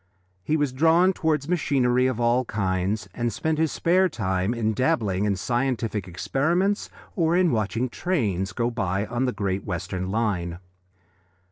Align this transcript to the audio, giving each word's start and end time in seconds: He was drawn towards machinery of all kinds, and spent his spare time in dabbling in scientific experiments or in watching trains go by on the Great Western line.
He 0.43 0.57
was 0.57 0.73
drawn 0.73 1.13
towards 1.13 1.47
machinery 1.47 2.07
of 2.07 2.19
all 2.19 2.43
kinds, 2.45 3.07
and 3.13 3.31
spent 3.31 3.59
his 3.59 3.71
spare 3.71 4.09
time 4.09 4.51
in 4.51 4.73
dabbling 4.73 5.25
in 5.25 5.35
scientific 5.35 6.07
experiments 6.07 6.89
or 7.15 7.37
in 7.37 7.51
watching 7.51 7.87
trains 7.87 8.51
go 8.51 8.71
by 8.71 9.05
on 9.05 9.25
the 9.25 9.31
Great 9.31 9.63
Western 9.63 10.09
line. 10.09 10.57